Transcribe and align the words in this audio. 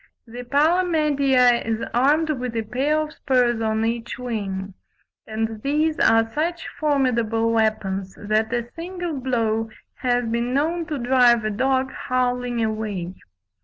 The 0.25 0.43
Palamedea 0.45 1.61
(Fig. 1.63 1.63
38) 1.63 1.65
is 1.67 1.85
armed 1.93 2.29
with 2.31 2.55
a 2.55 2.63
pair 2.63 3.01
of 3.01 3.13
spurs 3.13 3.61
on 3.61 3.85
each 3.85 4.17
wing; 4.17 4.73
and 5.27 5.61
these 5.61 5.99
are 5.99 6.27
such 6.33 6.67
formidable 6.79 7.51
weapons 7.51 8.15
that 8.19 8.51
a 8.51 8.67
single 8.75 9.19
blow 9.19 9.69
has 9.97 10.25
been 10.27 10.55
known 10.55 10.87
to 10.87 10.97
drive 10.97 11.45
a 11.45 11.51
dog 11.51 11.91
howling 11.91 12.63
away. 12.65 13.13